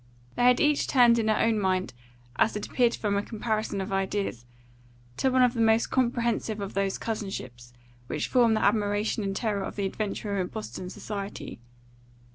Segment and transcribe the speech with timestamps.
[0.35, 1.93] They had each turned in her own mind,
[2.37, 4.45] as it appeared from a comparison of ideas,
[5.17, 7.71] to one of the most comprehensive of those cousinships
[8.07, 11.59] which form the admiration and terror of the adventurer in Boston society.